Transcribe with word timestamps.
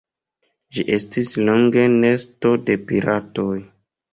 Ĝi 0.77 0.85
estis 0.95 1.29
longe 1.49 1.85
nesto 1.99 2.55
de 2.71 2.79
piratoj. 2.89 3.49